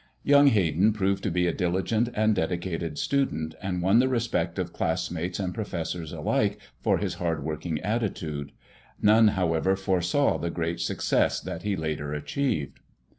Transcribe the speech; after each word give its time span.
Young 0.23 0.47
Hayden 0.47 0.93
proved 0.93 1.21
to 1.21 1.29
be 1.29 1.45
a 1.45 1.53
diligent 1.53 2.09
and 2.15 2.33
dedicated 2.35 2.97
student, 2.97 3.53
and 3.61 3.83
won 3.83 3.99
the 3.99 4.09
respect 4.09 4.57
of 4.57 4.73
classmates 4.73 5.39
and 5.39 5.53
professors 5.53 6.11
alike 6.11 6.57
for 6.79 6.97
his 6.97 7.13
hard 7.21 7.43
working 7.43 7.79
attitude. 7.81 8.51
None, 8.99 9.27
however, 9.37 9.75
foresaw 9.75 10.39
the 10.39 10.49
great 10.49 10.79
success 10.79 11.39
that 11.41 11.61
he 11.61 11.75
later 11.75 12.13
achieved. 12.15 12.79